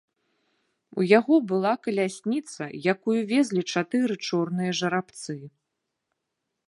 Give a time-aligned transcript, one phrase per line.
[1.01, 2.63] У яго была калясніца,
[2.95, 5.41] якую везлі чатыры чорныя жарабцы.